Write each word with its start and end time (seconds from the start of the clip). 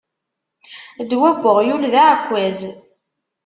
Ddwa 1.03 1.29
n 1.33 1.45
uɣyul 1.49 1.83
d 1.93 1.95
aɛekkaz. 2.01 2.59